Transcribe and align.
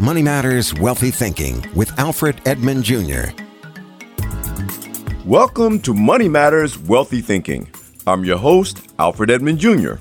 Money 0.00 0.22
Matters 0.22 0.72
Wealthy 0.72 1.10
Thinking 1.10 1.62
with 1.74 1.96
Alfred 1.98 2.40
Edmond 2.46 2.84
Jr. 2.84 3.32
Welcome 5.26 5.78
to 5.80 5.92
Money 5.92 6.26
Matters 6.26 6.78
Wealthy 6.78 7.20
Thinking. 7.20 7.68
I'm 8.06 8.24
your 8.24 8.38
host, 8.38 8.94
Alfred 8.98 9.30
Edmond 9.30 9.58
Jr. 9.58 9.96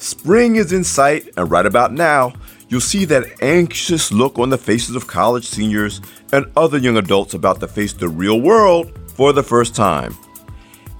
Spring 0.00 0.56
is 0.56 0.72
in 0.72 0.82
sight, 0.82 1.28
and 1.36 1.48
right 1.48 1.64
about 1.64 1.92
now, 1.92 2.32
you'll 2.68 2.80
see 2.80 3.04
that 3.04 3.40
anxious 3.40 4.10
look 4.10 4.36
on 4.40 4.50
the 4.50 4.58
faces 4.58 4.96
of 4.96 5.06
college 5.06 5.46
seniors 5.46 6.00
and 6.32 6.50
other 6.56 6.78
young 6.78 6.96
adults 6.96 7.34
about 7.34 7.60
to 7.60 7.68
face 7.68 7.92
the 7.92 8.08
real 8.08 8.40
world 8.40 8.98
for 9.10 9.32
the 9.32 9.44
first 9.44 9.76
time. 9.76 10.16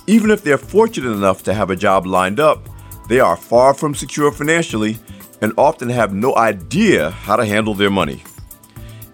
Even 0.06 0.30
if 0.30 0.44
they're 0.44 0.56
fortunate 0.56 1.10
enough 1.10 1.42
to 1.42 1.52
have 1.52 1.70
a 1.70 1.76
job 1.76 2.06
lined 2.06 2.38
up, 2.38 2.68
they 3.08 3.18
are 3.18 3.36
far 3.36 3.74
from 3.74 3.92
secure 3.92 4.30
financially 4.30 5.00
and 5.44 5.52
often 5.58 5.90
have 5.90 6.14
no 6.14 6.34
idea 6.36 7.10
how 7.10 7.36
to 7.36 7.44
handle 7.44 7.74
their 7.74 7.90
money. 7.90 8.24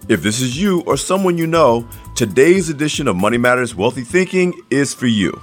If 0.07 0.23
this 0.23 0.39
is 0.39 0.57
you 0.57 0.79
or 0.87 0.95
someone 0.95 1.37
you 1.37 1.45
know, 1.45 1.85
today's 2.15 2.69
edition 2.69 3.09
of 3.09 3.17
Money 3.17 3.37
Matters 3.37 3.75
Wealthy 3.75 4.05
Thinking 4.05 4.53
is 4.69 4.93
for 4.93 5.07
you. 5.07 5.41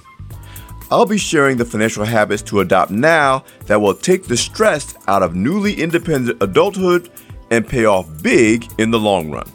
I'll 0.90 1.04
be 1.04 1.18
sharing 1.18 1.58
the 1.58 1.66
financial 1.66 2.06
habits 2.06 2.40
to 2.44 2.60
adopt 2.60 2.90
now 2.90 3.44
that 3.66 3.82
will 3.82 3.94
take 3.94 4.24
the 4.24 4.36
stress 4.38 4.94
out 5.06 5.22
of 5.22 5.34
newly 5.34 5.74
independent 5.74 6.42
adulthood 6.42 7.10
and 7.50 7.68
pay 7.68 7.84
off 7.84 8.08
big 8.22 8.66
in 8.78 8.90
the 8.90 8.98
long 8.98 9.30
run. 9.30 9.52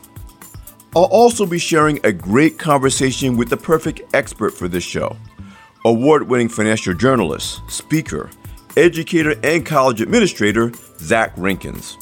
I'll 0.95 1.05
also 1.05 1.47
be 1.47 1.57
sharing 1.57 1.99
a 2.03 2.11
great 2.11 2.59
conversation 2.59 3.37
with 3.37 3.49
the 3.49 3.57
perfect 3.57 4.01
expert 4.13 4.53
for 4.53 4.67
this 4.67 4.83
show 4.83 5.17
award 5.83 6.29
winning 6.29 6.47
financial 6.47 6.93
journalist, 6.93 7.59
speaker, 7.67 8.29
educator, 8.77 9.35
and 9.43 9.65
college 9.65 9.99
administrator, 9.99 10.71
Zach 11.03 11.35
Rinkins. 11.35 12.01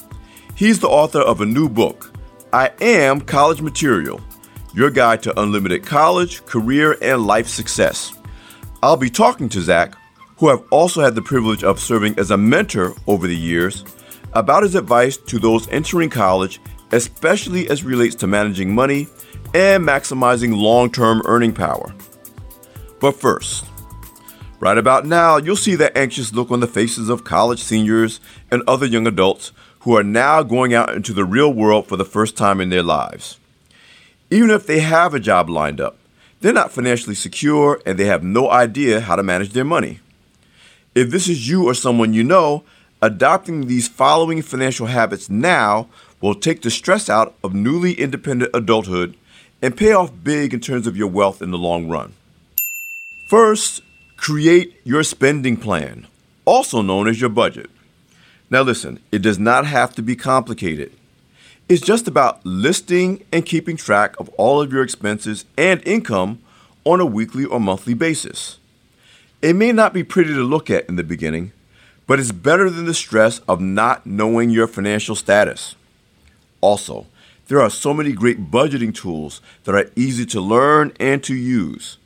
He's 0.56 0.80
the 0.80 0.88
author 0.88 1.22
of 1.22 1.42
a 1.42 1.46
new 1.46 1.68
book, 1.68 2.14
I 2.54 2.72
Am 2.82 3.20
College 3.20 3.62
Material 3.62 4.22
Your 4.74 4.92
Guide 4.92 5.24
to 5.24 5.42
Unlimited 5.42 5.84
College, 5.86 6.46
Career, 6.46 6.98
and 7.02 7.26
Life 7.26 7.48
Success. 7.48 8.14
I'll 8.84 8.98
be 8.98 9.10
talking 9.10 9.50
to 9.50 9.62
Zach, 9.62 9.96
who 10.38 10.50
I've 10.50 10.64
also 10.70 11.02
had 11.02 11.16
the 11.16 11.22
privilege 11.22 11.64
of 11.64 11.80
serving 11.80 12.20
as 12.20 12.32
a 12.32 12.38
mentor 12.38 12.94
over 13.08 13.28
the 13.28 13.36
years, 13.36 13.84
about 14.34 14.64
his 14.64 14.76
advice 14.76 15.18
to 15.18 15.40
those 15.40 15.68
entering 15.70 16.10
college, 16.10 16.62
especially 16.92 17.70
as 17.70 17.84
relates 17.84 18.16
to 18.16 18.28
managing 18.28 18.74
money 18.74 19.08
and 19.54 19.84
maximizing 19.84 20.56
long 20.56 20.92
term 20.92 21.22
earning 21.26 21.54
power. 21.54 21.94
But 23.00 23.20
first, 23.20 23.66
Right 24.62 24.78
about 24.78 25.08
now, 25.08 25.38
you'll 25.38 25.56
see 25.56 25.74
that 25.74 25.98
anxious 25.98 26.34
look 26.34 26.52
on 26.52 26.60
the 26.60 26.68
faces 26.68 27.10
of 27.10 27.24
college 27.24 27.64
seniors 27.64 28.20
and 28.52 28.62
other 28.68 28.86
young 28.86 29.08
adults 29.08 29.52
who 29.80 29.98
are 29.98 30.04
now 30.04 30.44
going 30.44 30.72
out 30.72 30.94
into 30.94 31.14
the 31.14 31.26
real 31.26 31.52
world 31.52 31.88
for 31.88 31.98
the 31.98 32.06
first 32.06 32.38
time 32.38 32.62
in 32.62 32.70
their 32.70 32.84
lives. 32.84 33.40
Even 34.30 34.52
if 34.52 34.68
they 34.68 34.80
have 34.82 35.16
a 35.16 35.20
job 35.20 35.50
lined 35.50 35.82
up, 35.82 35.98
they're 36.42 36.54
not 36.54 36.72
financially 36.72 37.16
secure 37.16 37.82
and 37.88 37.98
they 37.98 38.06
have 38.06 38.24
no 38.24 38.52
idea 38.52 39.02
how 39.02 39.16
to 39.16 39.24
manage 39.24 39.54
their 39.54 39.66
money. 39.66 40.00
If 40.94 41.10
this 41.10 41.28
is 41.28 41.50
you 41.50 41.68
or 41.68 41.74
someone 41.74 42.14
you 42.14 42.24
know, 42.24 42.64
adopting 43.02 43.66
these 43.66 43.88
following 43.88 44.44
financial 44.44 44.86
habits 44.86 45.28
now 45.28 45.88
will 46.22 46.36
take 46.36 46.62
the 46.62 46.70
stress 46.70 47.10
out 47.10 47.34
of 47.44 47.56
newly 47.56 47.94
independent 47.94 48.52
adulthood 48.54 49.18
and 49.60 49.76
pay 49.76 49.92
off 49.92 50.12
big 50.24 50.54
in 50.54 50.60
terms 50.60 50.86
of 50.86 50.96
your 50.96 51.08
wealth 51.08 51.42
in 51.42 51.50
the 51.50 51.58
long 51.58 51.90
run. 51.90 52.14
First, 53.26 53.82
Create 54.22 54.80
your 54.84 55.02
spending 55.02 55.58
plan, 55.58 56.06
also 56.46 56.84
known 56.84 57.08
as 57.08 57.20
your 57.20 57.30
budget. 57.32 57.72
Now, 58.52 58.62
listen, 58.62 59.00
it 59.12 59.24
does 59.24 59.40
not 59.40 59.66
have 59.66 59.96
to 59.96 60.04
be 60.04 60.16
complicated. 60.16 60.92
It's 61.68 61.82
just 61.82 62.08
about 62.08 62.46
listing 62.46 63.26
and 63.32 63.44
keeping 63.44 63.78
track 63.78 64.14
of 64.20 64.30
all 64.38 64.62
of 64.62 64.72
your 64.72 64.84
expenses 64.84 65.46
and 65.58 65.82
income 65.88 66.40
on 66.84 67.00
a 67.00 67.06
weekly 67.06 67.46
or 67.46 67.60
monthly 67.60 67.96
basis. 67.96 68.60
It 69.42 69.56
may 69.56 69.72
not 69.72 69.92
be 69.92 70.04
pretty 70.04 70.36
to 70.36 70.44
look 70.44 70.70
at 70.70 70.88
in 70.88 70.98
the 70.98 71.04
beginning, 71.04 71.52
but 72.06 72.20
it's 72.20 72.32
better 72.32 72.70
than 72.70 72.86
the 72.86 72.94
stress 72.94 73.40
of 73.48 73.60
not 73.60 74.06
knowing 74.06 74.52
your 74.52 74.68
financial 74.68 75.16
status. 75.16 75.74
Also, 76.62 77.08
there 77.48 77.60
are 77.60 77.72
so 77.72 77.92
many 77.92 78.12
great 78.12 78.52
budgeting 78.52 78.94
tools 78.94 79.42
that 79.64 79.74
are 79.74 79.90
easy 79.96 80.28
to 80.28 80.40
learn 80.40 80.94
and 81.00 81.24
to 81.24 81.34
use. 81.34 81.98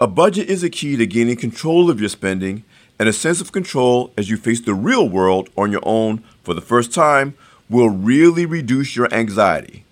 A 0.00 0.06
budget 0.06 0.48
is 0.48 0.62
a 0.62 0.70
key 0.70 0.94
to 0.94 1.06
gaining 1.08 1.34
control 1.34 1.90
of 1.90 1.98
your 1.98 2.08
spending 2.08 2.62
and 3.00 3.08
a 3.08 3.12
sense 3.12 3.40
of 3.40 3.50
control 3.50 4.12
as 4.16 4.30
you 4.30 4.36
face 4.36 4.60
the 4.60 4.72
real 4.72 5.08
world 5.08 5.50
on 5.56 5.72
your 5.72 5.82
own 5.82 6.22
for 6.44 6.54
the 6.54 6.60
first 6.60 6.94
time 6.94 7.34
will 7.68 7.88
really 7.88 8.46
reduce 8.46 8.94
your 8.94 9.12
anxiety. 9.12 9.84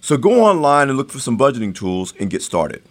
So 0.00 0.16
go 0.16 0.46
online 0.46 0.88
and 0.88 0.96
look 0.96 1.10
for 1.10 1.18
some 1.18 1.36
budgeting 1.36 1.74
tools 1.74 2.14
and 2.18 2.30
get 2.30 2.40
started. 2.40 2.82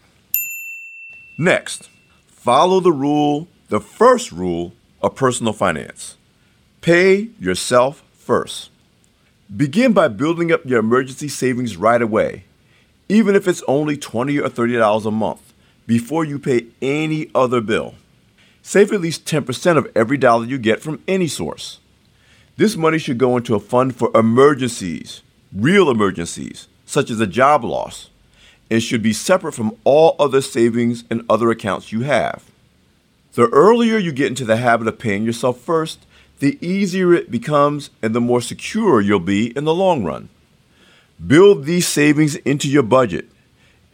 Next, 1.39 1.89
follow 2.27 2.79
the 2.79 2.91
rule, 2.91 3.47
the 3.69 3.79
first 3.79 4.31
rule 4.31 4.73
of 5.01 5.15
personal 5.15 5.53
finance 5.53 6.17
pay 6.81 7.29
yourself 7.39 8.03
first. 8.13 8.69
Begin 9.55 9.93
by 9.93 10.07
building 10.07 10.51
up 10.51 10.65
your 10.65 10.81
emergency 10.81 11.29
savings 11.29 11.77
right 11.77 12.01
away, 12.01 12.43
even 13.09 13.35
if 13.35 13.47
it's 13.47 13.63
only 13.67 13.95
20 13.95 14.37
or 14.37 14.49
$30 14.49 15.05
a 15.05 15.11
month 15.11 15.52
before 15.85 16.25
you 16.25 16.39
pay 16.39 16.67
any 16.81 17.29
other 17.33 17.61
bill. 17.61 17.95
Save 18.61 18.93
at 18.93 19.01
least 19.01 19.25
10% 19.25 19.77
of 19.77 19.91
every 19.95 20.17
dollar 20.17 20.45
you 20.45 20.57
get 20.57 20.81
from 20.81 21.03
any 21.07 21.27
source. 21.27 21.79
This 22.55 22.77
money 22.77 22.97
should 22.97 23.17
go 23.17 23.35
into 23.35 23.55
a 23.55 23.59
fund 23.59 23.95
for 23.95 24.11
emergencies, 24.15 25.21
real 25.53 25.89
emergencies, 25.89 26.67
such 26.85 27.09
as 27.09 27.19
a 27.19 27.27
job 27.27 27.63
loss, 27.63 28.09
and 28.69 28.81
should 28.81 29.03
be 29.03 29.13
separate 29.13 29.53
from 29.53 29.75
all 29.83 30.15
other 30.19 30.41
savings 30.41 31.03
and 31.09 31.25
other 31.29 31.51
accounts 31.51 31.91
you 31.91 32.01
have. 32.01 32.43
The 33.33 33.47
earlier 33.49 33.97
you 33.97 34.11
get 34.11 34.27
into 34.27 34.45
the 34.45 34.57
habit 34.57 34.87
of 34.87 34.99
paying 34.99 35.23
yourself 35.23 35.59
first, 35.59 36.05
the 36.39 36.57
easier 36.65 37.13
it 37.13 37.31
becomes 37.31 37.89
and 38.01 38.13
the 38.13 38.21
more 38.21 38.41
secure 38.41 39.01
you'll 39.01 39.19
be 39.19 39.47
in 39.57 39.65
the 39.65 39.73
long 39.73 40.03
run. 40.03 40.29
Build 41.25 41.65
these 41.65 41.87
savings 41.87 42.35
into 42.37 42.69
your 42.69 42.83
budget 42.83 43.27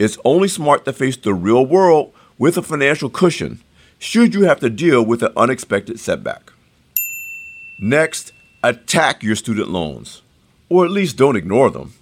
it's 0.00 0.16
only 0.24 0.48
smart 0.48 0.86
to 0.86 0.94
face 0.94 1.18
the 1.18 1.34
real 1.34 1.64
world 1.66 2.10
with 2.38 2.56
a 2.56 2.62
financial 2.62 3.10
cushion 3.10 3.60
should 3.98 4.32
you 4.32 4.44
have 4.44 4.58
to 4.60 4.70
deal 4.70 5.04
with 5.04 5.22
an 5.22 5.30
unexpected 5.36 6.00
setback. 6.00 6.54
Next, 7.78 8.32
attack 8.64 9.22
your 9.22 9.36
student 9.36 9.68
loans, 9.68 10.22
or 10.70 10.86
at 10.86 10.90
least 10.90 11.18
don't 11.18 11.36
ignore 11.36 11.68
them. 11.70 11.92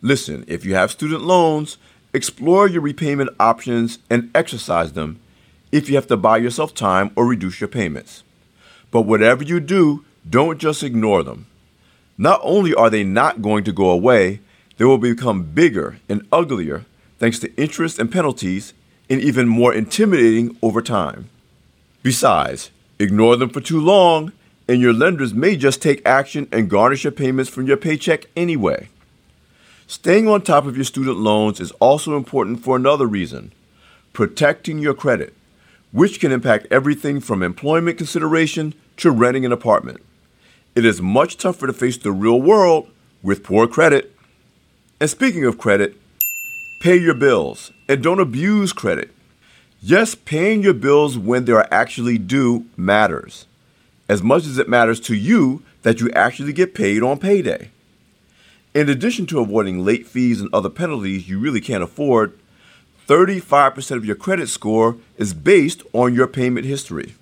Listen, 0.00 0.46
if 0.48 0.64
you 0.64 0.74
have 0.74 0.90
student 0.90 1.22
loans, 1.22 1.76
explore 2.14 2.66
your 2.66 2.80
repayment 2.80 3.28
options 3.38 3.98
and 4.08 4.30
exercise 4.34 4.94
them 4.94 5.20
if 5.70 5.90
you 5.90 5.96
have 5.96 6.06
to 6.06 6.16
buy 6.16 6.38
yourself 6.38 6.74
time 6.74 7.10
or 7.16 7.26
reduce 7.26 7.60
your 7.60 7.68
payments. 7.68 8.22
But 8.90 9.02
whatever 9.02 9.44
you 9.44 9.60
do, 9.60 10.06
don't 10.28 10.56
just 10.56 10.82
ignore 10.82 11.22
them. 11.22 11.44
Not 12.16 12.40
only 12.42 12.72
are 12.72 12.88
they 12.88 13.04
not 13.04 13.42
going 13.42 13.64
to 13.64 13.72
go 13.72 13.90
away, 13.90 14.40
they 14.78 14.86
will 14.86 14.96
become 14.96 15.42
bigger 15.42 15.98
and 16.08 16.26
uglier 16.32 16.86
thanks 17.20 17.38
to 17.38 17.54
interest 17.54 18.00
and 18.00 18.10
penalties, 18.10 18.74
and 19.08 19.20
even 19.20 19.46
more 19.46 19.72
intimidating 19.72 20.56
over 20.62 20.82
time. 20.82 21.28
Besides, 22.02 22.70
ignore 22.98 23.36
them 23.36 23.50
for 23.50 23.60
too 23.60 23.80
long, 23.80 24.32
and 24.66 24.80
your 24.80 24.92
lenders 24.92 25.34
may 25.34 25.56
just 25.56 25.82
take 25.82 26.04
action 26.06 26.48
and 26.50 26.70
garnish 26.70 27.04
your 27.04 27.12
payments 27.12 27.50
from 27.50 27.66
your 27.66 27.76
paycheck 27.76 28.26
anyway. 28.36 28.88
Staying 29.86 30.28
on 30.28 30.40
top 30.40 30.64
of 30.64 30.76
your 30.76 30.84
student 30.84 31.18
loans 31.18 31.60
is 31.60 31.72
also 31.72 32.16
important 32.16 32.62
for 32.64 32.74
another 32.74 33.06
reason 33.06 33.52
protecting 34.12 34.78
your 34.78 34.94
credit, 34.94 35.34
which 35.92 36.18
can 36.20 36.32
impact 36.32 36.66
everything 36.70 37.20
from 37.20 37.42
employment 37.42 37.98
consideration 37.98 38.74
to 38.96 39.10
renting 39.10 39.44
an 39.44 39.52
apartment. 39.52 40.00
It 40.74 40.84
is 40.84 41.02
much 41.02 41.36
tougher 41.36 41.66
to 41.66 41.72
face 41.72 41.96
the 41.96 42.12
real 42.12 42.40
world 42.40 42.88
with 43.22 43.44
poor 43.44 43.66
credit. 43.66 44.16
And 45.00 45.10
speaking 45.10 45.44
of 45.44 45.58
credit, 45.58 45.99
Pay 46.80 46.96
your 46.96 47.12
bills 47.12 47.72
and 47.90 48.02
don't 48.02 48.20
abuse 48.20 48.72
credit. 48.72 49.10
Yes, 49.82 50.14
paying 50.14 50.62
your 50.62 50.72
bills 50.72 51.18
when 51.18 51.44
they 51.44 51.52
are 51.52 51.68
actually 51.70 52.16
due 52.16 52.64
matters, 52.74 53.44
as 54.08 54.22
much 54.22 54.46
as 54.46 54.56
it 54.56 54.66
matters 54.66 54.98
to 55.00 55.14
you 55.14 55.62
that 55.82 56.00
you 56.00 56.10
actually 56.12 56.54
get 56.54 56.74
paid 56.74 57.02
on 57.02 57.18
payday. 57.18 57.68
In 58.72 58.88
addition 58.88 59.26
to 59.26 59.40
avoiding 59.40 59.84
late 59.84 60.06
fees 60.06 60.40
and 60.40 60.48
other 60.54 60.70
penalties 60.70 61.28
you 61.28 61.38
really 61.38 61.60
can't 61.60 61.82
afford, 61.82 62.32
35% 63.06 63.96
of 63.98 64.06
your 64.06 64.16
credit 64.16 64.48
score 64.48 64.96
is 65.18 65.34
based 65.34 65.82
on 65.92 66.14
your 66.14 66.26
payment 66.26 66.64
history. 66.64 67.14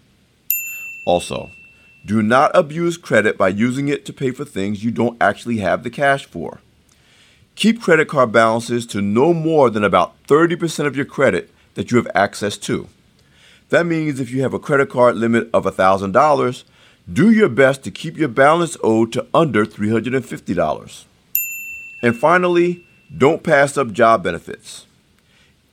Also, 1.05 1.51
do 2.07 2.23
not 2.23 2.53
abuse 2.55 2.97
credit 2.97 3.37
by 3.37 3.49
using 3.49 3.89
it 3.89 4.07
to 4.07 4.13
pay 4.13 4.31
for 4.31 4.45
things 4.45 4.85
you 4.85 4.93
don't 4.93 5.21
actually 5.21 5.57
have 5.57 5.83
the 5.83 5.91
cash 5.91 6.27
for. 6.27 6.61
Keep 7.59 7.83
credit 7.83 8.07
card 8.07 8.31
balances 8.31 8.87
to 8.87 9.03
no 9.03 9.35
more 9.35 9.69
than 9.69 9.83
about 9.83 10.15
30% 10.29 10.87
of 10.87 10.95
your 10.95 11.05
credit 11.05 11.51
that 11.75 11.91
you 11.91 11.97
have 11.97 12.07
access 12.15 12.57
to. 12.57 12.87
That 13.71 13.85
means 13.85 14.21
if 14.21 14.31
you 14.31 14.43
have 14.43 14.55
a 14.55 14.61
credit 14.61 14.91
card 14.91 15.17
limit 15.17 15.51
of 15.53 15.65
$1,000, 15.65 16.63
do 17.13 17.33
your 17.33 17.49
best 17.49 17.83
to 17.83 17.91
keep 17.91 18.17
your 18.17 18.29
balance 18.29 18.77
owed 18.85 19.13
to 19.15 19.27
under 19.35 19.67
$350. 19.67 21.05
And 22.01 22.17
finally, 22.17 22.87
don't 23.17 23.43
pass 23.43 23.77
up 23.77 23.91
job 23.91 24.23
benefits. 24.23 24.87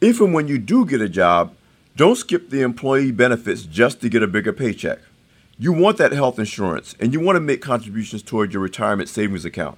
If 0.01 0.19
and 0.19 0.33
when 0.33 0.47
you 0.47 0.57
do 0.57 0.87
get 0.87 1.01
a 1.01 1.07
job, 1.07 1.53
don't 1.95 2.15
skip 2.15 2.49
the 2.49 2.63
employee 2.63 3.11
benefits 3.11 3.61
just 3.61 4.01
to 4.01 4.09
get 4.09 4.23
a 4.23 4.27
bigger 4.27 4.53
paycheck. 4.53 5.01
You 5.59 5.71
want 5.71 5.97
that 5.97 6.13
health 6.13 6.39
insurance 6.39 6.95
and 6.99 7.13
you 7.13 7.19
want 7.19 7.35
to 7.35 7.41
make 7.41 7.61
contributions 7.61 8.23
toward 8.23 8.53
your 8.53 8.63
retirement 8.63 9.07
savings 9.07 9.45
account. 9.45 9.77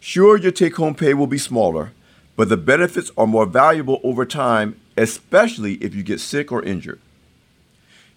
Sure, 0.00 0.36
your 0.36 0.52
take 0.52 0.76
home 0.76 0.94
pay 0.94 1.14
will 1.14 1.26
be 1.26 1.38
smaller, 1.38 1.92
but 2.36 2.48
the 2.48 2.56
benefits 2.56 3.10
are 3.16 3.26
more 3.26 3.46
valuable 3.46 4.00
over 4.04 4.24
time, 4.24 4.80
especially 4.96 5.74
if 5.74 5.94
you 5.94 6.02
get 6.02 6.20
sick 6.20 6.52
or 6.52 6.62
injured. 6.62 7.00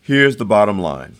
Here's 0.01 0.37
the 0.37 0.45
bottom 0.45 0.79
line 0.79 1.15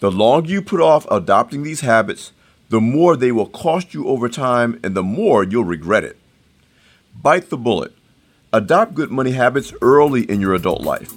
the 0.00 0.10
longer 0.10 0.50
you 0.50 0.60
put 0.60 0.80
off 0.80 1.06
adopting 1.10 1.62
these 1.62 1.80
habits, 1.80 2.32
the 2.68 2.80
more 2.80 3.16
they 3.16 3.32
will 3.32 3.48
cost 3.48 3.94
you 3.94 4.06
over 4.08 4.28
time 4.28 4.78
and 4.82 4.94
the 4.94 5.02
more 5.02 5.44
you'll 5.44 5.64
regret 5.64 6.04
it. 6.04 6.18
Bite 7.20 7.48
the 7.48 7.56
bullet. 7.56 7.92
Adopt 8.52 8.94
good 8.94 9.10
money 9.10 9.32
habits 9.32 9.72
early 9.82 10.22
in 10.30 10.40
your 10.40 10.54
adult 10.54 10.82
life. 10.82 11.12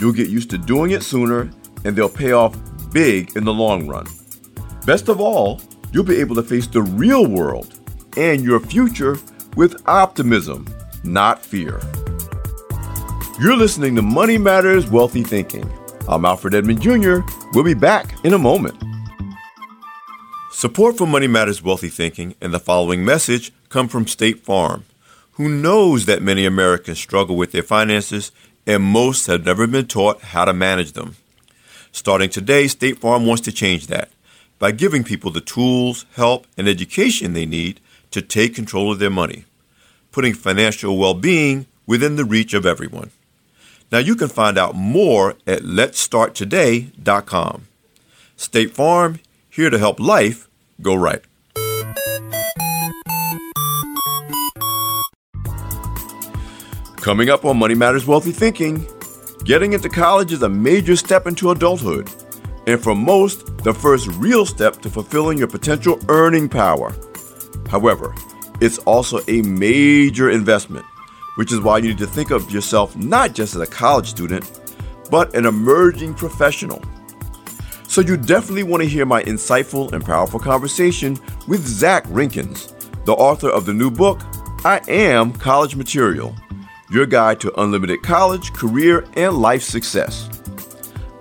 You'll 0.00 0.12
get 0.12 0.28
used 0.28 0.50
to 0.50 0.58
doing 0.58 0.90
it 0.90 1.02
sooner 1.02 1.50
and 1.84 1.94
they'll 1.94 2.08
pay 2.08 2.32
off 2.32 2.56
big 2.92 3.36
in 3.36 3.44
the 3.44 3.52
long 3.52 3.86
run. 3.86 4.06
Best 4.86 5.08
of 5.08 5.20
all, 5.20 5.60
you'll 5.92 6.04
be 6.04 6.20
able 6.20 6.34
to 6.36 6.42
face 6.42 6.66
the 6.66 6.82
real 6.82 7.26
world 7.26 7.79
and 8.16 8.44
your 8.44 8.60
future 8.60 9.18
with 9.56 9.82
optimism, 9.86 10.66
not 11.04 11.44
fear. 11.44 11.80
You're 13.40 13.56
listening 13.56 13.96
to 13.96 14.02
Money 14.02 14.38
Matters 14.38 14.90
Wealthy 14.90 15.22
Thinking. 15.22 15.70
I'm 16.08 16.24
Alfred 16.24 16.54
Edmond 16.54 16.82
Jr. 16.82 17.20
We'll 17.52 17.64
be 17.64 17.74
back 17.74 18.14
in 18.24 18.32
a 18.32 18.38
moment. 18.38 18.82
Support 20.52 20.98
for 20.98 21.06
Money 21.06 21.26
Matters 21.26 21.62
Wealthy 21.62 21.88
Thinking 21.88 22.34
and 22.40 22.52
the 22.52 22.60
following 22.60 23.04
message 23.04 23.52
come 23.68 23.88
from 23.88 24.06
State 24.06 24.40
Farm, 24.40 24.84
who 25.32 25.48
knows 25.48 26.06
that 26.06 26.22
many 26.22 26.44
Americans 26.44 26.98
struggle 26.98 27.36
with 27.36 27.52
their 27.52 27.62
finances 27.62 28.30
and 28.66 28.82
most 28.82 29.26
have 29.26 29.44
never 29.44 29.66
been 29.66 29.86
taught 29.86 30.20
how 30.20 30.44
to 30.44 30.52
manage 30.52 30.92
them. 30.92 31.16
Starting 31.92 32.28
today, 32.28 32.68
State 32.68 32.98
Farm 32.98 33.26
wants 33.26 33.42
to 33.42 33.52
change 33.52 33.86
that 33.86 34.10
by 34.58 34.70
giving 34.70 35.02
people 35.02 35.30
the 35.30 35.40
tools, 35.40 36.04
help, 36.14 36.46
and 36.56 36.68
education 36.68 37.32
they 37.32 37.46
need 37.46 37.80
to 38.10 38.22
take 38.22 38.54
control 38.54 38.92
of 38.92 38.98
their 38.98 39.10
money, 39.10 39.44
putting 40.12 40.34
financial 40.34 40.98
well 40.98 41.14
being 41.14 41.66
within 41.86 42.16
the 42.16 42.24
reach 42.24 42.54
of 42.54 42.66
everyone. 42.66 43.10
Now 43.92 43.98
you 43.98 44.14
can 44.14 44.28
find 44.28 44.56
out 44.56 44.74
more 44.74 45.30
at 45.46 45.62
letsstarttoday.com. 45.62 47.66
State 48.36 48.70
Farm, 48.70 49.20
here 49.48 49.70
to 49.70 49.78
help 49.78 49.98
life 49.98 50.48
go 50.80 50.94
right. 50.94 51.22
Coming 56.96 57.30
up 57.30 57.44
on 57.44 57.58
Money 57.58 57.74
Matters 57.74 58.06
Wealthy 58.06 58.30
Thinking, 58.30 58.86
getting 59.44 59.72
into 59.72 59.88
college 59.88 60.32
is 60.32 60.42
a 60.42 60.48
major 60.48 60.96
step 60.96 61.26
into 61.26 61.50
adulthood, 61.50 62.10
and 62.66 62.80
for 62.80 62.94
most, 62.94 63.56
the 63.64 63.74
first 63.74 64.06
real 64.18 64.44
step 64.44 64.76
to 64.82 64.90
fulfilling 64.90 65.38
your 65.38 65.48
potential 65.48 65.98
earning 66.08 66.48
power. 66.48 66.94
However, 67.70 68.14
it's 68.60 68.78
also 68.78 69.20
a 69.28 69.42
major 69.42 70.30
investment, 70.30 70.84
which 71.36 71.52
is 71.52 71.60
why 71.60 71.78
you 71.78 71.88
need 71.88 71.98
to 71.98 72.06
think 72.06 72.30
of 72.30 72.50
yourself 72.50 72.96
not 72.96 73.32
just 73.32 73.54
as 73.54 73.60
a 73.60 73.66
college 73.66 74.08
student, 74.08 74.60
but 75.10 75.34
an 75.34 75.46
emerging 75.46 76.14
professional. 76.14 76.82
So 77.86 78.00
you 78.00 78.16
definitely 78.16 78.64
want 78.64 78.82
to 78.82 78.88
hear 78.88 79.06
my 79.06 79.22
insightful 79.22 79.92
and 79.92 80.04
powerful 80.04 80.40
conversation 80.40 81.16
with 81.48 81.66
Zach 81.66 82.04
Rinkins, 82.06 82.72
the 83.04 83.14
author 83.14 83.48
of 83.48 83.66
the 83.66 83.72
new 83.72 83.90
book, 83.90 84.20
I 84.64 84.80
Am 84.88 85.32
College 85.32 85.76
Material 85.76 86.34
Your 86.90 87.06
Guide 87.06 87.40
to 87.40 87.60
Unlimited 87.60 88.02
College, 88.02 88.52
Career, 88.52 89.06
and 89.14 89.38
Life 89.38 89.62
Success. 89.62 90.28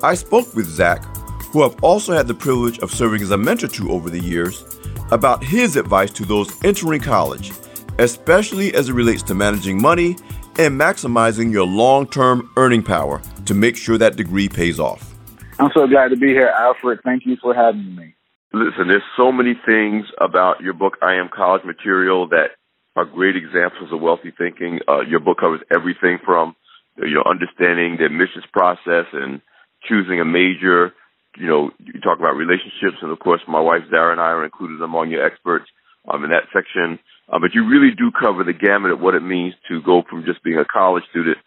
I 0.04 0.16
spoke 0.16 0.54
with 0.56 0.66
Zach, 0.66 1.04
who 1.52 1.64
I've 1.64 1.82
also 1.84 2.14
had 2.14 2.28
the 2.28 2.34
privilege 2.34 2.80
of 2.80 2.92
serving 2.92 3.22
as 3.22 3.32
a 3.32 3.38
mentor 3.38 3.68
to 3.68 3.92
over 3.92 4.10
the 4.10 4.20
years, 4.20 4.64
about 5.12 5.44
his 5.44 5.76
advice 5.76 6.12
to 6.12 6.26
those 6.26 6.64
entering 6.64 7.02
college, 7.02 7.52
especially 7.98 8.74
as 8.74 8.90
it 8.90 8.94
relates 8.94 9.24
to 9.24 9.36
managing 9.36 9.82
money 9.82 10.18
and 10.58 10.80
maximizing 10.80 11.52
your 11.52 11.66
long 11.66 12.08
term 12.08 12.50
earning 12.58 12.84
power 12.84 13.22
to 13.46 13.54
make 13.54 13.76
sure 13.76 13.98
that 13.98 14.16
degree 14.16 14.50
pays 14.50 14.80
off. 14.80 15.16
I'm 15.60 15.72
so 15.74 15.88
glad 15.88 16.10
to 16.10 16.16
be 16.16 16.28
here, 16.28 16.54
Alfred. 16.58 17.00
Thank 17.04 17.26
you 17.26 17.38
for 17.42 17.54
having 17.54 17.96
me. 17.96 18.16
Listen, 18.54 18.88
there's 18.88 19.04
so 19.16 19.32
many 19.32 19.54
things 19.66 20.06
about 20.20 20.62
your 20.62 20.74
book, 20.74 20.98
I 21.02 21.16
Am 21.16 21.30
College 21.34 21.64
Material, 21.66 22.28
that 22.30 22.52
are 22.96 23.06
great 23.06 23.36
examples 23.36 23.92
of 23.92 24.02
wealthy 24.02 24.34
thinking. 24.36 24.80
Uh, 24.88 25.02
your 25.02 25.20
book 25.20 25.38
covers 25.40 25.62
everything 25.72 26.18
from 26.26 26.56
you 26.98 27.14
know 27.14 27.24
understanding 27.30 27.98
the 27.98 28.06
admissions 28.06 28.46
process 28.52 29.06
and 29.14 29.42
choosing 29.88 30.20
a 30.20 30.26
major. 30.26 30.94
You 31.38 31.48
know, 31.48 31.72
you 31.80 32.00
talk 32.02 32.20
about 32.20 32.36
relationships, 32.36 32.98
and 33.02 33.12
of 33.12 33.20
course, 33.20 33.42
my 33.48 33.60
wife 33.60 33.84
Zara 33.90 34.12
and 34.12 34.22
I 34.22 34.32
are 34.34 34.46
included 34.46 34.82
among 34.82 35.12
your 35.12 35.26
experts 35.26 35.66
um, 36.12 36.24
in 36.24 36.32
that 36.32 36.50
section. 36.54 37.00
Uh, 37.32 37.38
but 37.40 37.54
you 37.54 37.68
really 37.70 37.94
do 37.96 38.12
cover 38.12 38.44
the 38.44 38.54
gamut 38.54 38.92
of 38.92 39.00
what 39.00 39.14
it 39.14 39.22
means 39.22 39.54
to 39.70 39.82
go 39.82 40.02
from 40.10 40.26
just 40.26 40.44
being 40.44 40.58
a 40.58 40.66
college 40.66 41.04
student 41.12 41.38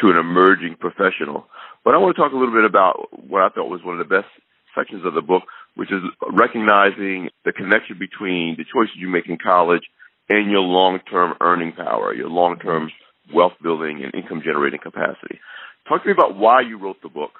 to 0.00 0.10
an 0.10 0.16
emerging 0.16 0.76
professional. 0.78 1.46
But 1.84 1.94
I 1.94 1.98
want 1.98 2.14
to 2.14 2.22
talk 2.22 2.32
a 2.32 2.36
little 2.36 2.54
bit 2.54 2.64
about 2.64 3.08
what 3.28 3.42
I 3.42 3.48
thought 3.48 3.68
was 3.68 3.82
one 3.82 3.98
of 3.98 4.08
the 4.08 4.14
best 4.14 4.30
sections 4.74 5.04
of 5.04 5.14
the 5.14 5.20
book, 5.20 5.42
which 5.74 5.90
is 5.90 6.00
recognizing 6.30 7.28
the 7.44 7.52
connection 7.52 7.98
between 7.98 8.56
the 8.56 8.64
choices 8.64 8.94
you 8.96 9.08
make 9.08 9.28
in 9.28 9.36
college 9.36 9.82
and 10.28 10.50
your 10.50 10.60
long-term 10.60 11.34
earning 11.40 11.72
power, 11.72 12.14
your 12.14 12.30
long-term 12.30 12.90
wealth 13.34 13.52
building 13.62 14.02
and 14.04 14.14
income 14.14 14.42
generating 14.44 14.80
capacity. 14.80 15.40
Talk 15.88 16.02
to 16.02 16.08
me 16.08 16.12
about 16.12 16.36
why 16.36 16.60
you 16.60 16.78
wrote 16.78 17.02
the 17.02 17.08
book, 17.08 17.32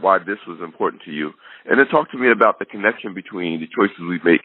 why 0.00 0.18
this 0.18 0.38
was 0.46 0.58
important 0.62 1.02
to 1.04 1.10
you, 1.10 1.32
and 1.66 1.78
then 1.78 1.86
talk 1.86 2.10
to 2.10 2.18
me 2.18 2.30
about 2.30 2.58
the 2.58 2.64
connection 2.64 3.14
between 3.14 3.60
the 3.60 3.66
choices 3.66 3.98
we 4.00 4.20
make 4.24 4.42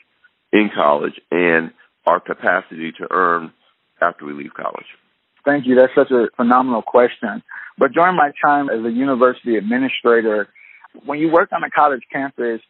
in 0.52 0.70
college 0.74 1.20
and 1.32 1.72
our 2.06 2.20
capacity 2.20 2.92
to 3.00 3.08
earn 3.12 3.52
after 4.02 4.26
we 4.26 4.34
leave 4.34 4.54
college. 4.54 4.86
Thank 5.46 5.66
you. 5.68 5.76
That's 5.76 5.94
such 5.96 6.12
a 6.12 6.28
phenomenal 6.36 6.82
question. 6.82 7.44
But 7.78 7.94
during 7.94 8.16
my 8.16 8.32
time 8.44 8.70
as 8.70 8.84
a 8.86 8.92
university 8.92 9.56
administrator, 9.56 10.48
when 11.06 11.20
you 11.20 11.32
work 11.32 11.50
on 11.52 11.64
a 11.64 11.70
college 11.70 12.02
campus, 12.12 12.62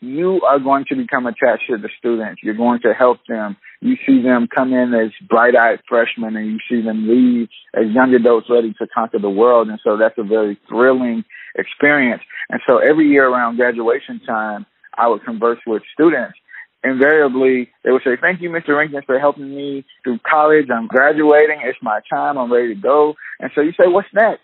you 0.00 0.40
are 0.46 0.58
going 0.58 0.86
to 0.88 0.96
become 0.96 1.26
attached 1.26 1.64
to 1.68 1.76
the 1.76 1.90
students. 1.98 2.42
You're 2.42 2.54
going 2.54 2.80
to 2.82 2.94
help 2.94 3.18
them. 3.28 3.56
You 3.80 3.96
see 4.06 4.22
them 4.22 4.48
come 4.54 4.72
in 4.72 4.94
as 4.94 5.10
bright-eyed 5.28 5.80
freshmen 5.88 6.36
and 6.36 6.46
you 6.46 6.58
see 6.68 6.84
them 6.84 7.06
leave 7.08 7.48
as 7.74 7.90
young 7.92 8.14
adults 8.14 8.48
ready 8.50 8.74
to 8.78 8.86
conquer 8.86 9.18
the 9.18 9.30
world. 9.30 9.68
And 9.68 9.78
so 9.84 9.96
that's 9.98 10.16
a 10.18 10.22
very 10.22 10.58
thrilling 10.68 11.24
experience. 11.56 12.22
And 12.48 12.60
so 12.68 12.78
every 12.78 13.08
year 13.08 13.28
around 13.28 13.56
graduation 13.56 14.20
time, 14.26 14.66
I 14.96 15.08
would 15.08 15.24
converse 15.24 15.60
with 15.66 15.82
students 15.92 16.38
invariably 16.82 17.70
they 17.84 17.90
would 17.90 18.02
say, 18.04 18.16
Thank 18.20 18.40
you, 18.40 18.50
Mr. 18.50 18.70
Rinkins, 18.70 19.04
for 19.04 19.18
helping 19.18 19.54
me 19.54 19.84
through 20.02 20.18
college. 20.28 20.68
I'm 20.74 20.86
graduating. 20.86 21.60
It's 21.62 21.78
my 21.82 22.00
time. 22.10 22.38
I'm 22.38 22.52
ready 22.52 22.74
to 22.74 22.80
go. 22.80 23.14
And 23.38 23.50
so 23.54 23.60
you 23.60 23.72
say, 23.72 23.86
What's 23.86 24.08
next? 24.14 24.42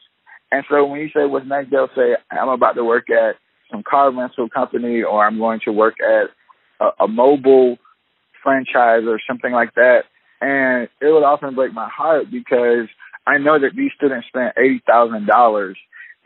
And 0.53 0.65
so 0.71 0.85
when 0.87 1.01
you 1.01 1.09
say 1.09 1.27
what's 1.27 1.47
next, 1.47 1.71
they'll 1.71 1.89
say, 1.97 2.17
I'm 2.31 2.49
about 2.49 2.75
to 2.75 2.85
work 2.85 3.11
at 3.11 3.37
some 3.71 3.83
car 3.83 4.13
rental 4.13 4.49
company 4.49 5.03
or 5.03 5.25
I'm 5.25 5.39
going 5.39 5.61
to 5.65 5.73
work 5.73 5.97
at 6.01 6.31
a, 6.81 7.05
a 7.05 7.09
mobile 7.09 7.79
franchise 8.43 9.03
or 9.07 9.21
something 9.27 9.53
like 9.53 9.75
that. 9.75 10.03
And 10.41 10.89
it 11.01 11.13
would 11.13 11.25
often 11.25 11.55
break 11.57 11.73
my 11.73 11.89
heart 11.89 12.31
because 12.31 12.87
I 13.27 13.39
know 13.39 13.59
that 13.59 13.75
these 13.75 13.91
students 13.97 14.29
spent 14.29 14.55
eighty 14.57 14.81
thousand 14.87 15.27
dollars 15.27 15.77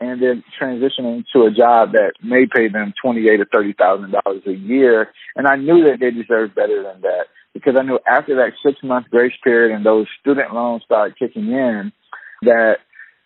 and 0.01 0.21
then 0.21 0.43
transitioning 0.59 1.23
to 1.31 1.43
a 1.43 1.51
job 1.51 1.93
that 1.93 2.13
may 2.23 2.47
pay 2.47 2.67
them 2.67 2.93
twenty 3.01 3.29
eight 3.29 3.39
or 3.39 3.45
thirty 3.45 3.73
thousand 3.73 4.11
dollars 4.11 4.41
a 4.47 4.51
year. 4.51 5.09
And 5.35 5.47
I 5.47 5.55
knew 5.55 5.83
that 5.85 5.99
they 5.99 6.11
deserved 6.11 6.55
better 6.55 6.83
than 6.83 7.01
that 7.01 7.25
because 7.53 7.75
I 7.77 7.83
knew 7.83 7.99
after 8.07 8.35
that 8.35 8.53
six 8.65 8.79
month 8.83 9.09
grace 9.09 9.35
period 9.43 9.73
and 9.73 9.85
those 9.85 10.07
student 10.19 10.53
loans 10.53 10.83
started 10.83 11.17
kicking 11.17 11.47
in 11.47 11.91
that 12.41 12.77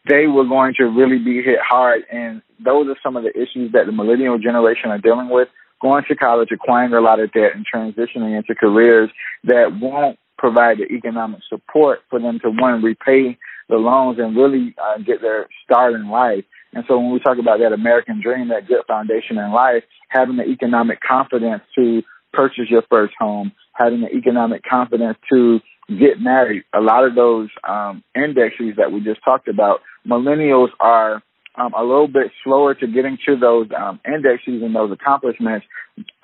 they 0.08 0.28
were 0.28 0.46
going 0.46 0.74
to 0.78 0.86
really 0.86 1.18
be 1.18 1.42
hit 1.42 1.60
hard. 1.66 2.04
And 2.12 2.42
those 2.64 2.88
are 2.90 2.98
some 3.02 3.16
of 3.16 3.24
the 3.24 3.32
issues 3.32 3.72
that 3.72 3.86
the 3.86 3.92
millennial 3.92 4.38
generation 4.38 4.92
are 4.92 5.00
dealing 5.00 5.30
with. 5.30 5.48
Going 5.82 6.04
to 6.08 6.16
college, 6.16 6.50
acquiring 6.52 6.94
a 6.94 7.02
lot 7.02 7.20
of 7.20 7.32
debt, 7.32 7.52
and 7.54 7.66
transitioning 7.66 8.38
into 8.38 8.56
careers 8.56 9.10
that 9.44 9.78
won't 9.80 10.18
provide 10.38 10.78
the 10.78 10.94
economic 10.94 11.42
support 11.50 12.00
for 12.10 12.20
them 12.20 12.40
to 12.40 12.52
to 12.52 12.80
repay 12.82 13.38
the 13.70 13.76
loans 13.76 14.20
and 14.20 14.36
really 14.36 14.76
uh, 14.82 14.98
get 15.00 15.22
their 15.22 15.48
start 15.64 15.94
in 15.94 16.10
life. 16.10 16.46
And 16.76 16.84
so 16.88 17.00
when 17.00 17.12
we 17.12 17.20
talk 17.20 17.38
about 17.40 17.60
that 17.60 17.72
American 17.72 18.22
dream, 18.22 18.50
that 18.50 18.68
good 18.68 18.84
foundation 18.86 19.38
in 19.38 19.52
life, 19.52 19.84
having 20.10 20.36
the 20.36 20.44
economic 20.44 21.00
confidence 21.00 21.64
to 21.76 22.04
purchase 22.34 22.66
your 22.70 22.84
first 22.92 23.14
home, 23.18 23.54
having 23.74 24.02
the 24.02 24.12
economic 24.12 24.62
confidence 24.70 25.18
to 25.32 25.62
get 25.88 26.20
married, 26.20 26.64
a 26.74 26.82
lot 26.82 27.06
of 27.06 27.16
those 27.16 27.50
um, 27.68 28.04
indexes 28.14 28.76
that 28.78 28.92
we 28.92 29.00
just 29.00 29.24
talked 29.24 29.48
about, 29.48 29.80
millennials 30.06 30.68
are 30.82 31.24
um, 31.58 31.74
a 31.74 31.82
little 31.82 32.10
bit 32.10 32.32
slower 32.44 32.74
to 32.76 32.88
getting 32.88 33.18
to 33.26 33.38
those 33.38 33.68
um, 33.78 34.02
indexes 34.06 34.62
and 34.62 34.76
those 34.76 34.92
accomplishments. 34.92 35.66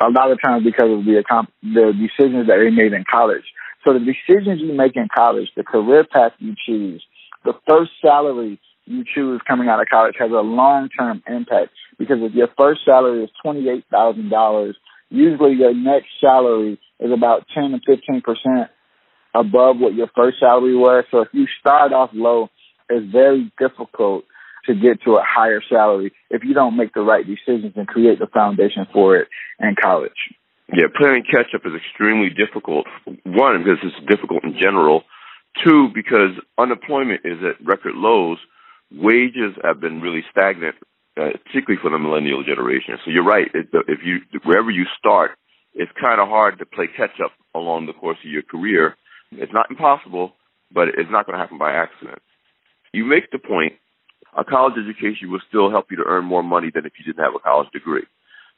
A 0.02 0.12
lot 0.12 0.32
of 0.32 0.40
times 0.44 0.66
because 0.66 0.92
of 0.92 1.06
the 1.06 1.24
the 1.64 1.94
decisions 1.96 2.48
that 2.48 2.58
they 2.60 2.70
made 2.70 2.92
in 2.92 3.06
college. 3.10 3.46
So 3.86 3.94
the 3.94 4.00
decisions 4.00 4.60
you 4.62 4.74
make 4.74 4.98
in 4.98 5.08
college, 5.16 5.48
the 5.56 5.64
career 5.64 6.04
path 6.04 6.34
you 6.40 6.56
choose, 6.68 7.02
the 7.46 7.54
first 7.68 7.92
salary 8.02 8.60
you 8.92 9.04
choose 9.16 9.42
coming 9.48 9.70
out 9.70 9.82
of 9.82 9.88
college 9.90 10.16
has 10.20 10.32
a 10.32 10.42
long 10.42 10.90
term 10.90 11.24
impact 11.28 11.72
because 11.98 12.18
if 12.22 12.34
your 12.34 12.50
first 12.58 12.82
salary 12.86 13.24
is 13.24 13.30
twenty 13.44 13.70
eight 13.70 13.86
thousand 13.92 14.30
dollars, 14.30 14.76
usually 15.10 15.54
your 15.54 15.74
next 15.74 16.08
salary 16.20 16.80
is 17.00 17.12
about 17.12 17.46
ten 17.54 17.72
to 17.72 17.80
fifteen 17.86 18.22
percent 18.22 18.70
above 19.34 19.78
what 19.80 19.94
your 19.94 20.10
first 20.16 20.40
salary 20.40 20.76
was. 20.76 21.06
So 21.12 21.22
if 21.22 21.30
you 21.32 21.46
start 21.60 21.94
off 21.94 22.10
low, 22.14 22.50
it's 22.90 23.12
very 23.12 23.52
difficult 23.60 24.26
to 24.66 24.76
get 24.76 25.02
to 25.04 25.14
a 25.14 25.24
higher 25.26 25.62
salary 25.68 26.12
if 26.30 26.44
you 26.44 26.54
don't 26.54 26.78
make 26.78 26.94
the 26.94 27.02
right 27.02 27.26
decisions 27.26 27.74
and 27.76 27.88
create 27.88 28.20
the 28.20 28.28
foundation 28.28 28.86
for 28.94 29.18
it 29.18 29.28
in 29.60 29.76
college. 29.82 30.12
Yeah, 30.74 30.86
playing 30.96 31.24
catch 31.30 31.54
up 31.56 31.66
is 31.66 31.74
extremely 31.76 32.30
difficult. 32.30 32.86
One, 33.26 33.64
because 33.64 33.80
it's 33.84 34.08
difficult 34.08 34.44
in 34.44 34.56
general. 34.62 35.04
Two, 35.66 35.90
because 35.94 36.32
unemployment 36.58 37.22
is 37.26 37.38
at 37.44 37.66
record 37.66 37.96
lows. 37.96 38.38
Wages 38.92 39.56
have 39.64 39.80
been 39.80 40.02
really 40.02 40.24
stagnant, 40.32 40.76
uh, 41.18 41.32
particularly 41.46 41.82
for 41.82 41.92
the 41.92 42.00
millennial 42.00 42.44
generation. 42.44 42.98
So 43.06 43.12
you're 43.12 43.26
right. 43.26 43.48
It, 43.54 43.68
if 43.88 44.00
you 44.04 44.20
wherever 44.44 44.70
you 44.70 44.86
start, 44.98 45.32
it's 45.74 45.92
kind 46.00 46.20
of 46.20 46.28
hard 46.28 46.60
to 46.60 46.66
play 46.66 46.88
catch 46.88 47.20
up 47.24 47.32
along 47.56 47.86
the 47.86 47.94
course 47.94 48.18
of 48.24 48.30
your 48.30 48.44
career. 48.44 48.96
It's 49.32 49.54
not 49.54 49.70
impossible, 49.70 50.34
but 50.74 50.90
it's 50.90 51.10
not 51.10 51.26
going 51.26 51.38
to 51.38 51.42
happen 51.42 51.58
by 51.58 51.72
accident. 51.72 52.20
You 52.94 53.06
make 53.06 53.32
the 53.32 53.40
point 53.40 53.74
a 54.38 54.44
college 54.44 54.76
education 54.78 55.32
will 55.32 55.42
still 55.48 55.70
help 55.70 55.88
you 55.92 55.98
to 55.98 56.04
earn 56.06 56.26
more 56.26 56.44
money 56.44 56.70
than 56.74 56.86
if 56.86 56.94
you 56.98 57.06
didn't 57.06 57.24
have 57.24 57.36
a 57.36 57.40
college 57.40 57.70
degree. 57.72 58.06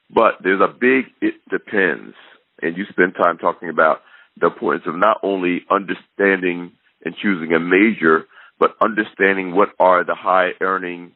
But 0.10 0.42
there's 0.44 0.62
a 0.62 0.72
big 0.72 1.06
it 1.22 1.36
depends. 1.50 2.16
And 2.62 2.78
you 2.78 2.86
spend 2.90 3.14
time 3.16 3.38
talking 3.38 3.70
about 3.70 4.02
the 4.40 4.48
importance 4.48 4.86
of 4.88 4.96
not 4.96 5.20
only 5.24 5.62
understanding 5.70 6.72
and 7.04 7.16
choosing 7.22 7.54
a 7.54 7.60
major, 7.60 8.26
but 8.64 8.78
understanding 8.82 9.54
what 9.54 9.72
are 9.78 10.06
the 10.06 10.16
high 10.16 10.52
earning 10.62 11.12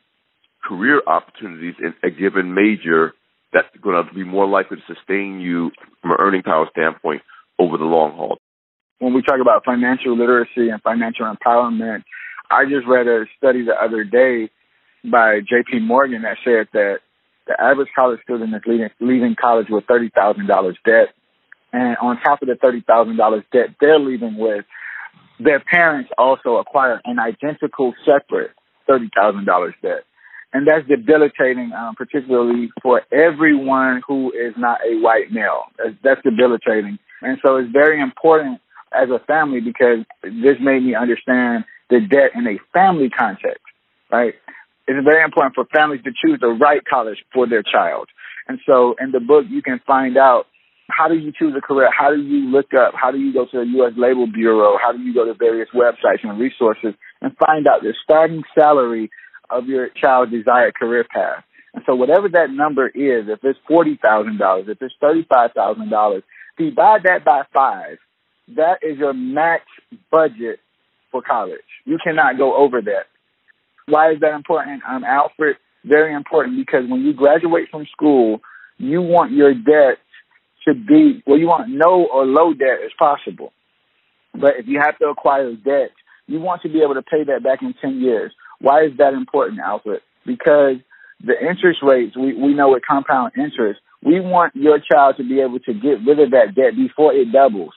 career 0.61 1.01
opportunities 1.07 1.75
in 1.79 1.93
a 2.03 2.11
given 2.11 2.53
major 2.53 3.13
that's 3.53 3.69
going 3.81 4.05
to 4.05 4.13
be 4.13 4.25
more 4.25 4.45
likely 4.45 4.75
to 4.75 4.93
sustain 4.93 5.39
you 5.39 5.71
from 6.01 6.11
an 6.11 6.17
earning 6.19 6.43
power 6.43 6.67
standpoint 6.71 7.21
over 7.57 7.77
the 7.77 7.85
long 7.85 8.11
haul. 8.17 8.37
When 8.99 9.13
we 9.13 9.21
talk 9.21 9.39
about 9.39 9.63
financial 9.63 10.17
literacy 10.17 10.67
and 10.67 10.81
financial 10.81 11.25
empowerment, 11.25 12.03
I 12.51 12.65
just 12.65 12.85
read 12.85 13.07
a 13.07 13.23
study 13.37 13.63
the 13.63 13.81
other 13.81 14.03
day 14.03 14.51
by 15.09 15.39
J.P. 15.39 15.79
Morgan 15.79 16.23
that 16.23 16.35
said 16.43 16.67
that 16.73 16.97
the 17.47 17.55
average 17.57 17.87
college 17.95 18.19
student 18.23 18.53
is 18.53 18.61
leaving, 18.67 18.89
leaving 18.99 19.35
college 19.39 19.67
with 19.69 19.85
thirty 19.85 20.09
thousand 20.09 20.47
dollars 20.47 20.75
debt, 20.85 21.15
and 21.71 21.95
on 22.01 22.19
top 22.19 22.41
of 22.41 22.49
the 22.49 22.55
thirty 22.61 22.81
thousand 22.81 23.15
dollars 23.15 23.43
debt 23.53 23.67
they're 23.79 23.99
leaving 23.99 24.35
with, 24.35 24.65
their 25.39 25.59
parents 25.59 26.09
also 26.17 26.57
acquire 26.57 27.01
an 27.05 27.19
identical 27.19 27.93
separate 28.05 28.51
thirty 28.87 29.09
thousand 29.15 29.45
dollars 29.45 29.73
debt, 29.81 30.03
and 30.53 30.67
that's 30.67 30.87
debilitating, 30.87 31.71
um, 31.73 31.95
particularly 31.95 32.69
for 32.81 33.01
everyone 33.11 34.01
who 34.07 34.31
is 34.31 34.53
not 34.57 34.79
a 34.87 34.99
white 34.99 35.31
male. 35.31 35.63
That's, 35.77 35.95
that's 36.03 36.21
debilitating, 36.23 36.99
and 37.21 37.37
so 37.45 37.57
it's 37.57 37.71
very 37.71 38.01
important 38.01 38.61
as 38.93 39.09
a 39.09 39.19
family 39.25 39.59
because 39.61 40.05
this 40.23 40.57
made 40.61 40.83
me 40.83 40.95
understand 40.95 41.65
the 41.89 41.99
debt 42.01 42.31
in 42.35 42.47
a 42.47 42.57
family 42.73 43.09
context, 43.09 43.63
right? 44.11 44.33
It's 44.87 45.03
very 45.03 45.23
important 45.23 45.55
for 45.55 45.65
families 45.65 46.01
to 46.03 46.11
choose 46.11 46.39
the 46.39 46.47
right 46.47 46.81
college 46.89 47.17
for 47.33 47.47
their 47.47 47.63
child. 47.63 48.07
And 48.47 48.59
so 48.65 48.95
in 49.01 49.11
the 49.11 49.19
book, 49.19 49.45
you 49.49 49.61
can 49.61 49.81
find 49.85 50.17
out 50.17 50.47
how 50.89 51.07
do 51.07 51.15
you 51.15 51.31
choose 51.37 51.53
a 51.57 51.61
career? 51.61 51.89
How 51.91 52.15
do 52.15 52.21
you 52.21 52.49
look 52.49 52.73
up? 52.73 52.93
How 52.95 53.11
do 53.11 53.17
you 53.17 53.33
go 53.33 53.45
to 53.45 53.59
the 53.59 53.65
U.S. 53.77 53.93
Labor 53.97 54.25
Bureau? 54.33 54.77
How 54.81 54.93
do 54.93 54.99
you 54.99 55.13
go 55.13 55.25
to 55.25 55.33
various 55.33 55.69
websites 55.73 56.23
and 56.23 56.39
resources 56.39 56.93
and 57.21 57.35
find 57.37 57.67
out 57.67 57.81
the 57.81 57.93
starting 58.03 58.43
salary 58.57 59.09
of 59.49 59.67
your 59.67 59.89
child's 59.89 60.31
desired 60.31 60.75
career 60.75 61.05
path? 61.13 61.43
And 61.73 61.83
so 61.85 61.95
whatever 61.95 62.29
that 62.29 62.49
number 62.49 62.87
is, 62.87 63.27
if 63.27 63.39
it's 63.43 63.59
$40,000, 63.69 64.69
if 64.69 64.77
it's 64.81 64.95
$35,000, 65.03 66.23
divide 66.57 67.03
that 67.03 67.25
by 67.25 67.43
five. 67.53 67.97
That 68.55 68.79
is 68.81 68.97
your 68.97 69.13
max 69.13 69.65
budget 70.09 70.59
for 71.11 71.21
college. 71.21 71.59
You 71.85 71.97
cannot 72.01 72.37
go 72.37 72.55
over 72.55 72.81
that. 72.81 73.07
Why 73.87 74.11
is 74.11 74.21
that 74.21 74.33
important? 74.33 74.83
Um, 74.87 75.03
Alfred, 75.03 75.57
very 75.83 76.13
important 76.13 76.57
because 76.57 76.89
when 76.89 77.01
you 77.01 77.13
graduate 77.13 77.67
from 77.69 77.85
school, 77.91 78.41
you 78.77 79.01
want 79.01 79.31
your 79.31 79.53
debt 79.53 79.99
to 80.67 80.73
be, 80.73 81.23
well, 81.25 81.37
you 81.37 81.47
want 81.47 81.69
no 81.69 82.05
or 82.05 82.25
low 82.25 82.53
debt 82.53 82.79
as 82.85 82.91
possible. 82.97 83.53
But 84.33 84.59
if 84.59 84.67
you 84.67 84.79
have 84.79 84.97
to 84.99 85.05
acquire 85.05 85.53
debt, 85.53 85.91
you 86.27 86.39
want 86.39 86.61
to 86.63 86.69
be 86.69 86.81
able 86.81 86.95
to 86.95 87.01
pay 87.01 87.23
that 87.23 87.43
back 87.43 87.61
in 87.61 87.73
10 87.81 88.01
years. 88.01 88.33
Why 88.59 88.83
is 88.83 88.91
that 88.97 89.13
important, 89.13 89.59
Alfred? 89.59 90.01
Because 90.25 90.75
the 91.23 91.33
interest 91.39 91.79
rates, 91.81 92.15
we, 92.17 92.33
we 92.33 92.53
know 92.53 92.71
with 92.71 92.83
compound 92.87 93.33
interest, 93.37 93.79
we 94.03 94.19
want 94.19 94.55
your 94.55 94.79
child 94.79 95.15
to 95.17 95.23
be 95.23 95.39
able 95.39 95.59
to 95.59 95.73
get 95.73 96.05
rid 96.05 96.19
of 96.19 96.31
that 96.31 96.53
debt 96.53 96.75
before 96.75 97.13
it 97.13 97.31
doubles. 97.31 97.73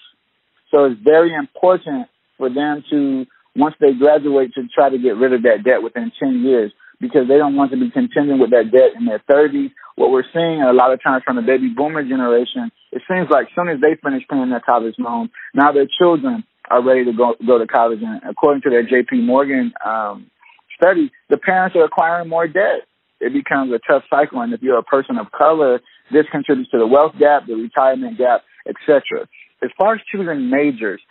So 0.71 0.85
it's 0.85 1.01
very 1.03 1.35
important 1.35 2.09
for 2.37 2.53
them 2.53 2.85
to, 2.91 3.27
once 3.57 3.75
they 3.81 3.93
graduate, 3.93 4.53
to 4.55 4.69
try 4.75 4.91
to 4.91 4.99
get 4.99 5.17
rid 5.17 5.33
of 5.33 5.43
that 5.43 5.65
debt 5.65 5.83
within 5.83 6.13
10 6.19 6.43
years 6.43 6.73
because 7.01 7.29
they 7.29 7.39
don't 7.39 7.57
want 7.57 7.71
to 7.73 7.81
be 7.81 7.91
contending 7.91 8.39
with 8.39 8.51
that 8.51 8.71
debt 8.71 8.93
in 8.99 9.07
their 9.07 9.23
30s. 9.31 9.73
What 9.97 10.11
we're 10.11 10.29
seeing 10.33 10.63
a 10.63 10.73
lot 10.73 10.93
of 10.93 11.03
times 11.03 11.23
from 11.25 11.37
the 11.37 11.43
baby 11.43 11.73
boomer 11.75 12.03
generation, 12.05 12.71
it 12.93 13.03
seems 13.09 13.29
like 13.31 13.47
as 13.47 13.53
soon 13.57 13.69
as 13.69 13.81
they 13.81 13.97
finish 14.03 14.23
paying 14.29 14.51
their 14.51 14.61
college 14.61 14.95
loan, 14.99 15.31
now 15.55 15.73
their 15.73 15.89
children 15.99 16.45
are 16.71 16.85
ready 16.85 17.05
to 17.05 17.13
go 17.13 17.35
go 17.47 17.59
to 17.59 17.67
college. 17.67 18.01
And 18.03 18.21
according 18.29 18.63
to 18.63 18.71
their 18.71 18.83
J.P. 18.83 19.23
Morgan 19.23 19.73
um, 19.85 20.31
study, 20.77 21.11
the 21.29 21.37
parents 21.37 21.75
are 21.77 21.85
acquiring 21.85 22.29
more 22.29 22.47
debt. 22.47 22.87
It 23.21 23.33
becomes 23.33 23.73
a 23.73 23.81
tough 23.87 24.05
cycle, 24.09 24.41
and 24.41 24.53
if 24.55 24.63
you're 24.63 24.79
a 24.79 24.83
person 24.83 25.19
of 25.19 25.31
color, 25.33 25.81
this 26.11 26.25
contributes 26.33 26.71
to 26.71 26.79
the 26.79 26.87
wealth 26.87 27.13
gap, 27.19 27.47
the 27.47 27.55
retirement 27.55 28.17
gap, 28.17 28.43
etc. 28.67 29.29
As 29.63 29.71
far 29.79 29.95
as 29.95 30.01
choosing 30.11 30.49
majors, 30.49 31.03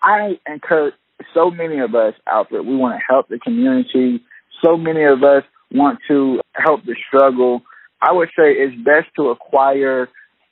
I 0.00 0.38
encourage 0.46 0.94
so 1.34 1.50
many 1.50 1.80
of 1.80 1.94
us 1.94 2.14
out 2.30 2.48
there, 2.50 2.62
we 2.62 2.76
want 2.76 2.98
to 2.98 3.04
help 3.08 3.28
the 3.28 3.38
community. 3.38 4.22
So 4.64 4.76
many 4.76 5.04
of 5.04 5.22
us 5.22 5.44
want 5.70 5.98
to 6.08 6.40
help 6.54 6.84
the 6.84 6.96
struggle. 7.08 7.62
I 8.00 8.12
would 8.12 8.28
say 8.28 8.52
it's 8.52 8.76
best 8.76 9.08
to 9.16 9.28
acquire 9.28 10.08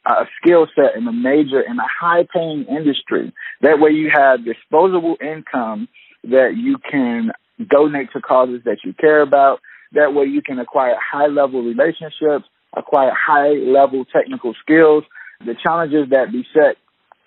a 0.06 0.24
skill 0.40 0.66
set 0.74 0.96
in 0.96 1.06
a 1.08 1.12
major 1.12 1.60
in 1.60 1.78
a 1.78 1.86
high 2.00 2.26
paying 2.32 2.64
industry. 2.68 3.32
That 3.62 3.78
way 3.78 3.90
you 3.90 4.10
have 4.12 4.44
disposable 4.44 5.16
income 5.20 5.88
that 6.24 6.54
you 6.56 6.78
can 6.90 7.32
donate 7.70 8.12
to 8.12 8.20
causes 8.20 8.62
that 8.64 8.78
you 8.84 8.92
care 8.92 9.22
about. 9.22 9.60
That 9.92 10.12
way 10.12 10.24
you 10.26 10.42
can 10.42 10.58
acquire 10.58 10.96
high 11.00 11.28
level 11.28 11.62
relationships, 11.62 12.44
acquire 12.76 13.12
high 13.14 13.50
level 13.50 14.04
technical 14.04 14.54
skills. 14.60 15.04
The 15.40 15.54
challenges 15.62 16.10
that 16.10 16.32
beset 16.32 16.76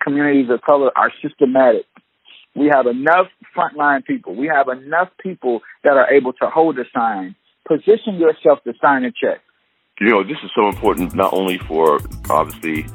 communities 0.02 0.50
of 0.50 0.62
color 0.62 0.92
are 0.96 1.12
systematic. 1.22 1.86
We 2.58 2.72
have 2.74 2.88
enough 2.88 3.28
frontline 3.56 4.04
people. 4.04 4.36
We 4.36 4.48
have 4.48 4.68
enough 4.68 5.10
people 5.22 5.62
that 5.84 5.94
are 5.94 6.12
able 6.12 6.34
to 6.34 6.50
hold 6.50 6.80
a 6.80 6.86
sign. 6.92 7.36
Position 7.68 8.16
yourself 8.16 8.64
to 8.64 8.74
sign 8.82 9.04
a 9.04 9.12
check. 9.12 9.42
You 10.00 10.10
know, 10.10 10.24
this 10.24 10.38
is 10.44 10.50
so 10.56 10.68
important 10.68 11.14
not 11.14 11.34
only 11.34 11.60
for 11.60 12.00
obviously 12.32 12.86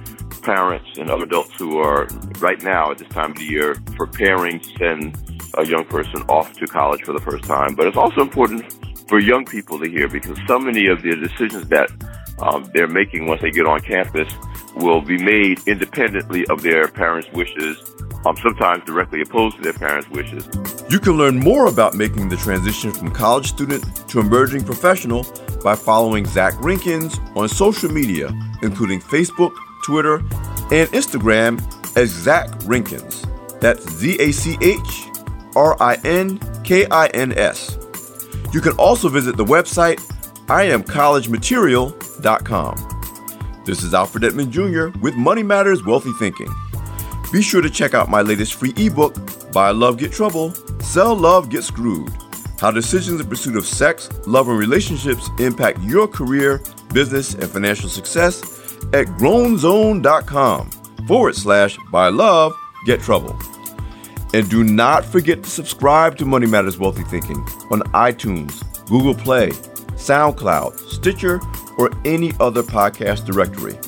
parents 0.43 0.99
and 0.99 1.09
other 1.11 1.25
adults 1.25 1.53
who 1.59 1.79
are 1.79 2.07
right 2.41 2.61
now 2.63 2.91
at 2.91 2.99
this 2.99 3.09
time 3.09 3.31
of 3.31 3.37
the 3.37 3.45
year 3.45 3.77
preparing 3.95 4.59
to 4.59 4.69
send 4.79 5.17
a 5.59 5.67
young 5.67 5.85
person 5.85 6.23
off 6.23 6.53
to 6.55 6.67
college 6.67 7.03
for 7.03 7.13
the 7.13 7.21
first 7.21 7.45
time, 7.45 7.77
but 7.77 7.87
it's 7.87 7.97
also 7.97 8.21
important 8.21 8.65
for 9.09 9.21
young 9.21 9.45
people 9.45 9.79
to 9.79 9.89
hear 9.89 10.09
because 10.09 10.39
so 10.49 10.59
many 10.59 10.89
of 10.89 11.03
the 11.03 11.15
decisions 11.15 11.69
that 11.69 11.89
um, 12.41 12.69
they're 12.75 12.89
making 12.89 13.27
once 13.27 13.43
they 13.43 13.51
get 13.51 13.67
on 13.67 13.79
campus 13.81 14.33
will 14.75 15.03
be 15.03 15.23
made 15.23 15.61
independently 15.69 16.47
of 16.47 16.63
their 16.63 16.89
parents' 16.89 17.29
wishes 17.33 17.77
um, 18.25 18.37
sometimes 18.37 18.85
directly 18.85 19.23
opposed 19.23 19.57
to 19.57 19.63
their 19.63 19.73
parents' 19.73 20.09
wishes. 20.11 20.47
You 20.91 20.99
can 20.99 21.15
learn 21.15 21.39
more 21.39 21.67
about 21.67 21.95
making 21.95 22.29
the 22.29 22.37
transition 22.37 22.93
from 22.93 23.11
college 23.11 23.47
student 23.47 23.85
to 24.09 24.21
emerging 24.21 24.65
professional 24.65 25.25
by 25.63 25.75
following 25.77 26.27
Zach 26.27 26.53
Rinkins 26.55 27.19
on 27.37 27.49
social 27.49 27.91
media, 27.91 28.31
including 28.63 29.01
Facebook, 29.01 29.55
Twitter, 29.85 30.17
and 30.71 30.89
Instagram 30.91 31.61
as 31.97 32.11
Zach 32.11 32.49
Rinkins. 32.61 33.29
That's 33.61 33.89
Z 33.91 34.17
A 34.21 34.33
C 34.33 34.57
H 34.61 35.07
R 35.55 35.81
I 35.81 35.97
N 36.05 36.41
K 36.65 36.87
I 36.91 37.07
N 37.09 37.33
S. 37.33 37.79
You 38.53 38.61
can 38.61 38.73
also 38.73 39.09
visit 39.09 39.37
the 39.37 39.45
website 39.45 40.01
iamcollegematerial.com. 40.47 42.89
This 43.65 43.85
is 43.85 43.95
Alfred 43.95 44.25
Edmond 44.25 44.51
Jr. 44.53 44.89
with 45.01 45.15
Money 45.15 45.45
Matters 45.45 45.85
Wealthy 45.85 46.11
Thinking. 46.19 46.49
Be 47.33 47.41
sure 47.41 47.63
to 47.63 47.71
check 47.71 47.95
out 47.95 48.11
my 48.11 48.21
latest 48.21 48.55
free 48.55 48.75
ebook, 48.77 49.17
Buy 49.53 49.71
Love 49.71 49.97
Get 49.97 50.13
Trouble, 50.13 50.53
Sell 50.81 51.15
Love 51.15 51.49
Get 51.49 51.65
Screwed 51.65 52.13
How 52.61 52.71
Decisions 52.71 53.23
in 53.23 53.27
Pursuit 53.27 53.57
of 53.57 53.65
Sex, 53.65 54.11
Love, 54.27 54.49
and 54.49 54.59
Relationships 54.59 55.31
Impact 55.39 55.81
Your 55.81 56.07
Career, 56.07 56.61
Business, 56.93 57.33
and 57.33 57.49
Financial 57.49 57.89
Success 57.89 58.43
at 58.93 59.07
grownzone.com 59.17 60.71
forward 61.09 61.35
slash 61.35 61.79
Buy 61.91 62.11
Love 62.11 62.53
Get 62.85 63.01
Trouble. 63.01 63.35
And 64.35 64.51
do 64.51 64.63
not 64.63 65.03
forget 65.03 65.43
to 65.43 65.49
subscribe 65.49 66.19
to 66.19 66.27
Money 66.27 66.47
Matters 66.47 66.79
Wealthy 66.79 67.05
Thinking 67.05 67.39
on 67.71 67.81
iTunes, 67.95 68.63
Google 68.87 69.15
Play, 69.15 69.49
SoundCloud, 69.97 70.79
Stitcher, 70.91 71.41
or 71.79 71.91
any 72.05 72.33
other 72.41 72.63
podcast 72.63 73.25
directory. 73.25 73.79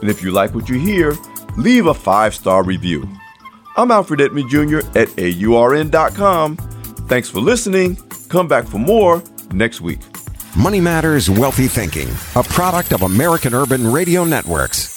And 0.00 0.10
if 0.10 0.20
you 0.20 0.32
like 0.32 0.52
what 0.52 0.68
you 0.68 0.80
hear, 0.80 1.16
leave 1.56 1.86
a 1.86 1.94
five 1.94 2.34
star 2.34 2.62
review. 2.62 3.08
I'm 3.76 3.90
Alfred 3.90 4.20
Edmond 4.20 4.50
Jr. 4.50 4.78
at 4.98 5.08
AURN.com. 5.18 6.56
Thanks 7.08 7.28
for 7.30 7.40
listening. 7.40 7.96
Come 8.28 8.48
back 8.48 8.66
for 8.66 8.78
more 8.78 9.22
next 9.52 9.80
week. 9.80 10.00
Money 10.56 10.80
Matters 10.80 11.30
Wealthy 11.30 11.66
Thinking, 11.66 12.08
a 12.36 12.42
product 12.42 12.92
of 12.92 13.02
American 13.02 13.54
Urban 13.54 13.90
Radio 13.90 14.24
Networks. 14.24 14.91